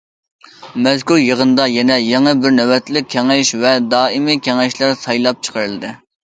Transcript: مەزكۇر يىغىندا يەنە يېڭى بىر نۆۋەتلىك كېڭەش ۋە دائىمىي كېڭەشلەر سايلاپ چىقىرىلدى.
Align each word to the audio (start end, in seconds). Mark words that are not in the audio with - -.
مەزكۇر 0.87 1.19
يىغىندا 1.23 1.67
يەنە 1.73 1.99
يېڭى 2.05 2.33
بىر 2.41 2.57
نۆۋەتلىك 2.57 3.13
كېڭەش 3.17 3.55
ۋە 3.67 3.77
دائىمىي 3.95 4.43
كېڭەشلەر 4.51 4.99
سايلاپ 5.07 5.49
چىقىرىلدى. 5.49 5.97